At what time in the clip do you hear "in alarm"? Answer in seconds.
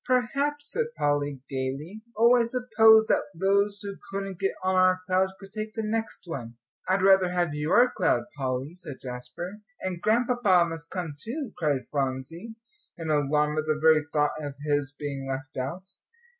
12.97-13.55